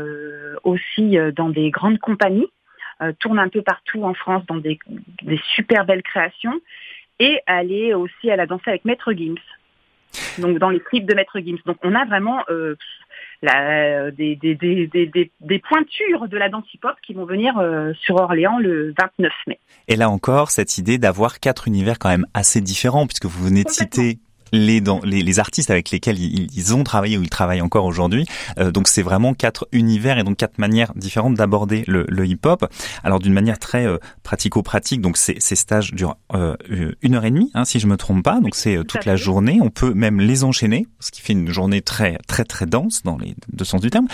aussi 0.65 1.17
dans 1.35 1.49
des 1.49 1.71
grandes 1.71 1.99
compagnies, 1.99 2.49
tourne 3.21 3.39
un 3.39 3.49
peu 3.49 3.63
partout 3.63 4.03
en 4.03 4.13
France 4.13 4.45
dans 4.47 4.57
des, 4.57 4.79
des, 5.23 5.41
super 5.55 5.87
belles 5.87 6.03
créations. 6.03 6.61
Et 7.21 7.41
elle 7.47 7.73
est 7.73 7.95
aussi, 7.95 8.29
elle 8.29 8.41
a 8.41 8.47
dansé 8.47 8.65
avec 8.67 8.85
Maître 8.85 9.13
Gims, 9.13 9.37
donc 10.39 10.59
dans 10.59 10.69
les 10.69 10.81
clips 10.81 11.07
de 11.07 11.15
Maître 11.15 11.39
Gims. 11.39 11.61
Donc 11.65 11.79
on 11.83 11.95
a 11.95 12.05
vraiment 12.05 12.43
des, 14.17 14.37
des, 14.37 14.57
des, 14.57 15.59
pointures 15.59 16.29
de 16.29 16.37
la 16.37 16.49
danse 16.49 16.65
hip-hop 16.73 16.95
qui 17.07 17.15
vont 17.15 17.25
venir 17.25 17.59
euh, 17.59 17.93
sur 18.03 18.17
Orléans 18.17 18.59
le 18.59 18.95
29 18.99 19.33
mai. 19.47 19.59
Et 19.89 19.97
là 19.97 20.09
encore, 20.11 20.51
cette 20.51 20.79
idée 20.79 20.99
d'avoir 20.99 21.41
quatre 21.41 21.69
univers 21.69 21.99
quand 21.99 22.09
même 22.09 22.27
assez 22.35 22.61
différents, 22.61 23.07
puisque 23.07 23.27
vous 23.27 23.45
venez 23.45 23.65
de 23.65 23.71
citer 23.71 24.19
les, 24.55 24.81
dans, 24.81 25.01
les, 25.05 25.23
les 25.23 25.39
artistes 25.39 25.71
avec 25.71 25.91
lesquels 25.91 26.19
ils, 26.19 26.49
ils, 26.55 26.75
ont 26.75 26.85
travaillé 26.85 27.19
ou 27.19 27.23
ils 27.23 27.31
travaillent 27.31 27.61
encore 27.61 27.85
aujourd'hui. 27.85 28.27
Euh, 28.59 28.71
donc 28.71 28.89
c'est 28.89 29.03
vraiment 29.03 29.35
quatre 29.35 29.69
univers 29.73 30.19
et 30.19 30.25
donc 30.25 30.37
quatre 30.37 30.59
manières 30.59 30.93
différentes 30.95 31.35
d'aborder 31.35 31.85
le, 31.87 32.07
le 32.09 32.27
hip-hop. 32.27 32.67
Alors 33.03 33.19
d'une 33.19 33.33
manière 33.33 33.59
très 33.59 33.87
euh, 33.87 33.99
pratico-pratique, 34.23 35.01
donc 35.01 35.17
ces, 35.17 35.37
ces 35.41 35.57
stages 35.57 35.93
durent 35.93 36.17
euh, 36.35 36.57
une 37.03 37.15
heure 37.15 37.25
et 37.25 37.31
demie, 37.31 37.51
hein, 37.55 37.65
si 37.65 37.81
je 37.81 37.87
me 37.87 37.97
trompe 37.97 38.23
pas. 38.23 38.41
Donc 38.41 38.55
c'est 38.55 38.79
toute 38.87 39.05
la 39.05 39.17
journée. 39.17 39.59
On 39.61 39.71
peut 39.71 39.93
même 39.95 40.21
les 40.21 40.45
enchaîner, 40.45 40.87
ce 41.01 41.11
qui 41.11 41.21
fait 41.21 41.33
une 41.33 41.51
journée 41.51 41.83
très 41.83 42.19
très 42.27 42.45
très 42.45 42.67
dense 42.67 43.03
dans 43.03 43.19
les 43.19 43.35
deux 43.53 43.65
sens 43.65 43.81
du 43.81 43.91
terme, 43.91 44.07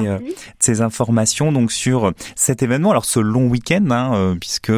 ces 0.59 0.81
informations 0.81 1.51
donc 1.51 1.71
sur 1.71 2.13
cet 2.35 2.63
événement. 2.63 2.91
Alors 2.91 3.05
ce 3.05 3.19
long 3.19 3.47
week-end, 3.47 3.87
hein, 3.91 4.37
puisque 4.39 4.71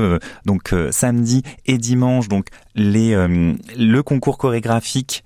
donc 0.46 0.74
samedi 0.92 1.44
et 1.66 1.78
dimanche 1.78 2.28
donc 2.28 2.48
les 2.76 3.14
le 3.16 4.02
concours 4.02 4.38
chorégraphique 4.38 5.24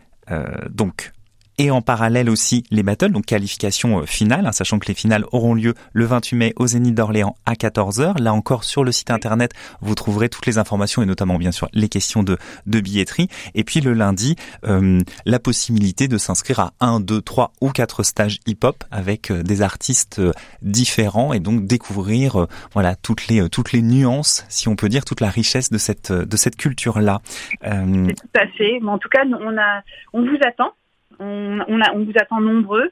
donc 0.69 1.11
et 1.57 1.71
en 1.71 1.81
parallèle 1.81 2.29
aussi 2.29 2.63
les 2.71 2.83
battles, 2.83 3.11
donc 3.11 3.25
qualification 3.25 3.99
euh, 3.99 4.05
finale, 4.05 4.45
hein, 4.45 4.51
sachant 4.51 4.79
que 4.79 4.87
les 4.87 4.93
finales 4.93 5.25
auront 5.31 5.55
lieu 5.55 5.73
le 5.93 6.05
28 6.05 6.35
mai 6.35 6.53
au 6.55 6.67
Zénith 6.67 6.93
d'Orléans 6.93 7.35
à 7.45 7.53
14h. 7.53 8.21
Là 8.21 8.33
encore 8.33 8.63
sur 8.63 8.83
le 8.83 8.91
site 8.91 9.09
internet, 9.09 9.53
vous 9.81 9.95
trouverez 9.95 10.29
toutes 10.29 10.45
les 10.45 10.57
informations 10.57 11.01
et 11.01 11.05
notamment 11.05 11.37
bien 11.37 11.51
sûr 11.51 11.67
les 11.73 11.89
questions 11.89 12.23
de, 12.23 12.37
de 12.65 12.79
billetterie. 12.79 13.27
Et 13.55 13.63
puis 13.63 13.81
le 13.81 13.93
lundi, 13.93 14.35
euh, 14.65 15.01
la 15.25 15.39
possibilité 15.39 16.07
de 16.07 16.17
s'inscrire 16.17 16.59
à 16.59 16.73
1, 16.79 16.99
2, 16.99 17.21
3 17.21 17.53
ou 17.61 17.69
4 17.71 18.03
stages 18.03 18.39
hip-hop 18.45 18.83
avec 18.91 19.31
euh, 19.31 19.41
des 19.41 19.61
artistes 19.61 20.21
différents 20.61 21.33
et 21.33 21.39
donc 21.39 21.65
découvrir 21.65 22.47
voilà 22.73 22.95
toutes 22.95 23.27
les 23.27 23.49
toutes 23.49 23.71
les 23.71 23.81
nuances, 23.81 24.45
si 24.49 24.67
on 24.67 24.75
peut 24.75 24.89
dire, 24.89 25.05
toute 25.05 25.21
la 25.21 25.29
richesse 25.29 25.71
de 25.71 25.77
cette 25.77 26.11
de 26.11 26.37
cette 26.37 26.55
culture 26.55 26.99
là. 26.99 27.21
Euh... 27.65 28.07
Tout 28.07 28.39
à 28.39 28.47
fait. 28.57 28.79
Mais 28.81 28.89
en 28.89 28.97
tout 28.97 29.09
cas, 29.09 29.23
on 29.25 29.57
a 29.57 29.81
on 30.13 30.21
vous 30.21 30.37
attend 30.45 30.73
on, 31.19 32.03
vous 32.03 32.13
attend 32.15 32.41
nombreux. 32.41 32.91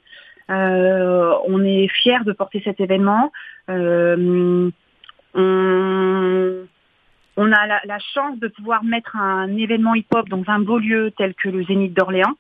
Euh, 0.49 1.33
on 1.47 1.63
est 1.63 1.87
fiers 1.87 2.23
de 2.25 2.31
porter 2.31 2.61
cet 2.63 2.79
événement. 2.79 3.31
Euh, 3.69 4.69
on, 5.33 6.61
a 7.51 7.67
la, 7.67 7.99
chance 8.13 8.39
de 8.39 8.47
pouvoir 8.47 8.83
mettre 8.83 9.15
un 9.15 9.55
événement 9.57 9.95
hip-hop 9.95 10.29
dans 10.29 10.43
un 10.47 10.59
beau 10.59 10.77
lieu 10.77 11.11
tel 11.17 11.33
que 11.33 11.49
le 11.49 11.63
Zénith 11.63 11.93
d'Orléans. 11.93 12.35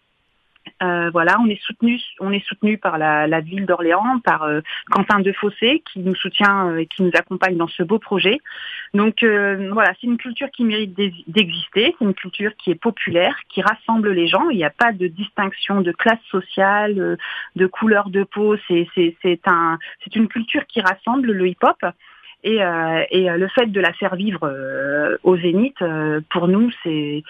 Euh, 0.83 1.09
voilà, 1.11 1.37
on 1.39 1.47
est 1.47 1.61
soutenu, 1.61 1.99
on 2.19 2.31
est 2.31 2.45
soutenu 2.45 2.77
par 2.77 2.97
la, 2.97 3.39
ville 3.39 3.65
d'Orléans, 3.65 4.19
par 4.19 4.43
euh, 4.43 4.61
Quentin 4.91 5.19
Defossé 5.21 5.81
qui 5.91 5.99
nous 5.99 6.15
soutient 6.15 6.69
euh, 6.69 6.77
et 6.77 6.85
qui 6.85 7.01
nous 7.03 7.11
accompagne 7.13 7.55
dans 7.55 7.67
ce 7.67 7.83
beau 7.83 7.97
projet. 7.97 8.39
Donc 8.93 9.23
euh, 9.23 9.69
voilà, 9.71 9.93
c'est 9.99 10.07
une 10.07 10.17
culture 10.17 10.49
qui 10.51 10.65
mérite 10.65 10.93
d'exister, 11.27 11.95
c'est 11.97 12.05
une 12.05 12.13
culture 12.13 12.51
qui 12.57 12.71
est 12.71 12.75
populaire, 12.75 13.35
qui 13.49 13.61
rassemble 13.61 14.11
les 14.11 14.27
gens. 14.27 14.49
Il 14.49 14.57
n'y 14.57 14.65
a 14.65 14.69
pas 14.69 14.91
de 14.91 15.07
distinction 15.07 15.81
de 15.81 15.91
classe 15.91 16.23
sociale, 16.29 17.17
de 17.55 17.67
couleur 17.67 18.09
de 18.09 18.23
peau. 18.23 18.55
C'est 18.67 18.87
une 20.15 20.27
culture 20.27 20.65
qui 20.67 20.81
rassemble 20.81 21.31
le 21.31 21.47
hip-hop. 21.47 21.77
Et, 22.43 22.59
et 23.09 23.27
le 23.27 23.47
fait 23.47 23.65
de 23.65 23.81
la 23.81 23.91
faire 23.93 24.15
vivre 24.15 24.47
au 25.23 25.35
Zénith, 25.35 25.83
pour 26.29 26.47
nous, 26.47 26.69
c'est 26.83 27.23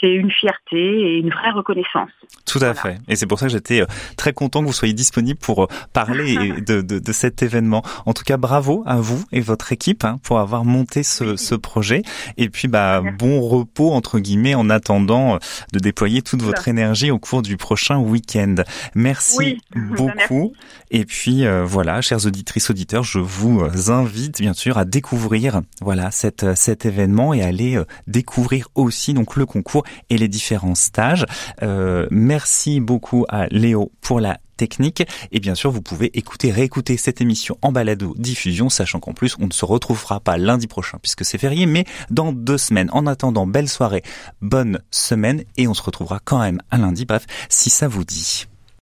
c'est 0.00 0.12
une 0.12 0.30
fierté 0.30 0.76
et 0.76 1.18
une 1.18 1.30
vraie 1.30 1.50
reconnaissance. 1.50 2.10
Tout 2.46 2.58
à 2.60 2.74
fait. 2.74 2.98
Et 3.08 3.16
c'est 3.16 3.26
pour 3.26 3.38
ça 3.38 3.46
que 3.46 3.52
j'étais 3.52 3.80
euh, 3.80 3.86
très 4.16 4.32
content 4.32 4.60
que 4.60 4.66
vous 4.66 4.72
soyez 4.72 4.94
disponible 4.94 5.38
pour 5.38 5.64
euh, 5.64 5.66
parler 5.92 6.52
de, 6.66 6.82
de, 6.82 6.98
de, 6.98 7.12
cet 7.12 7.42
événement. 7.42 7.82
En 8.06 8.12
tout 8.12 8.24
cas, 8.24 8.36
bravo 8.36 8.82
à 8.86 8.96
vous 8.96 9.24
et 9.32 9.40
votre 9.40 9.72
équipe 9.72 10.04
hein, 10.04 10.18
pour 10.22 10.38
avoir 10.38 10.64
monté 10.64 11.02
ce, 11.02 11.36
ce, 11.36 11.54
projet. 11.54 12.02
Et 12.36 12.48
puis, 12.48 12.68
bah, 12.68 13.02
bon 13.18 13.40
repos 13.40 13.92
entre 13.92 14.18
guillemets 14.18 14.54
en 14.54 14.68
attendant 14.68 15.34
euh, 15.34 15.38
de 15.72 15.78
déployer 15.78 16.22
toute 16.22 16.42
votre 16.42 16.68
énergie 16.68 17.10
au 17.10 17.18
cours 17.18 17.42
du 17.42 17.56
prochain 17.56 17.98
week-end. 17.98 18.56
Merci 18.94 19.60
beaucoup. 19.74 20.52
Et 20.90 21.04
puis 21.04 21.44
voilà, 21.64 22.00
chers 22.02 22.26
auditrices 22.26 22.70
auditeurs, 22.70 23.02
je 23.02 23.18
vous 23.18 23.62
invite 23.88 24.40
bien 24.40 24.52
sûr 24.52 24.78
à 24.78 24.84
découvrir 24.84 25.60
voilà 25.80 26.10
cet 26.10 26.54
cet 26.54 26.86
événement 26.86 27.34
et 27.34 27.42
aller 27.42 27.80
découvrir 28.06 28.68
aussi 28.74 29.12
donc 29.14 29.36
le 29.36 29.46
concours 29.46 29.83
et 30.10 30.18
les 30.18 30.28
différents 30.28 30.74
stages. 30.74 31.26
Euh, 31.62 32.06
merci 32.10 32.80
beaucoup 32.80 33.24
à 33.28 33.46
Léo 33.48 33.92
pour 34.00 34.20
la 34.20 34.38
technique. 34.56 35.02
Et 35.32 35.40
bien 35.40 35.54
sûr, 35.54 35.70
vous 35.70 35.82
pouvez 35.82 36.16
écouter, 36.16 36.50
réécouter 36.50 36.96
cette 36.96 37.20
émission 37.20 37.58
en 37.62 37.72
balado 37.72 38.14
diffusion, 38.16 38.68
sachant 38.68 39.00
qu'en 39.00 39.12
plus, 39.12 39.36
on 39.40 39.46
ne 39.46 39.52
se 39.52 39.64
retrouvera 39.64 40.20
pas 40.20 40.36
lundi 40.36 40.66
prochain 40.66 40.98
puisque 41.02 41.24
c'est 41.24 41.38
férié, 41.38 41.66
mais 41.66 41.84
dans 42.10 42.32
deux 42.32 42.58
semaines. 42.58 42.90
En 42.92 43.06
attendant, 43.06 43.46
belle 43.46 43.68
soirée, 43.68 44.02
bonne 44.40 44.80
semaine 44.90 45.44
et 45.56 45.66
on 45.68 45.74
se 45.74 45.82
retrouvera 45.82 46.20
quand 46.24 46.38
même 46.38 46.60
un 46.70 46.78
lundi, 46.78 47.04
bref, 47.04 47.26
si 47.48 47.70
ça 47.70 47.88
vous 47.88 48.04
dit. 48.04 48.46